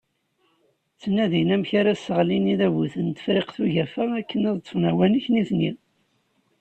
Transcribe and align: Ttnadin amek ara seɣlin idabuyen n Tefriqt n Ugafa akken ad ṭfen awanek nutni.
Ttnadin 0.95 1.49
amek 1.55 1.71
ara 1.79 1.93
seɣlin 1.95 2.51
idabuyen 2.53 3.07
n 3.13 3.15
Tefriqt 3.17 3.55
n 3.57 3.61
Ugafa 3.63 4.03
akken 4.19 4.41
ad 4.49 4.57
ṭfen 4.65 4.83
awanek 4.91 5.25
nutni. 5.33 5.71